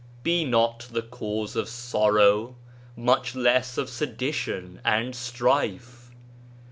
Be 0.23 0.43
not 0.43 0.87
the 0.89 1.03
cause 1.03 1.55
of 1.55 1.69
sorrow, 1.69 2.55
much 2.97 3.35
less 3.35 3.77
of 3.77 3.87
sedition 3.87 4.81
and 4.83 5.15
strife. 5.15 6.09